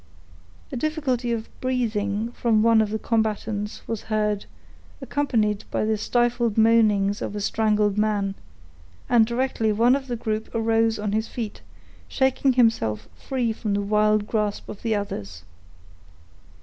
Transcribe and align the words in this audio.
A 0.71 0.75
difficulty 0.75 1.31
of 1.31 1.47
breathing, 1.61 2.31
from 2.31 2.63
one 2.63 2.81
of 2.81 2.89
the 2.89 2.97
combatants, 2.97 3.87
was 3.87 4.01
heard, 4.09 4.47
accompanied 4.99 5.63
by 5.69 5.85
the 5.85 5.95
stifled 5.95 6.57
moanings 6.57 7.21
of 7.21 7.35
a 7.35 7.39
strangled 7.39 7.99
man; 7.99 8.33
and 9.07 9.27
directly 9.27 9.71
one 9.71 9.95
of 9.95 10.07
the 10.07 10.15
group 10.15 10.49
arose 10.55 10.97
on 10.97 11.11
his 11.11 11.27
feet, 11.27 11.61
shaking 12.07 12.53
himself 12.53 13.07
free 13.13 13.53
from 13.53 13.75
the 13.75 13.81
wild 13.81 14.25
grasp 14.25 14.67
of 14.69 14.81
the 14.81 14.95
others. 14.95 15.43